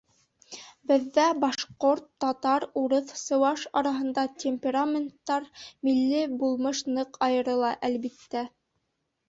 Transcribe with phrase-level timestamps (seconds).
[0.91, 5.47] Беҙҙә, башҡорт, татар, урыҫ, сыуаш араһында, темпераменттар,
[5.91, 8.47] милли булмыш ныҡ айырыла, әлбиттә.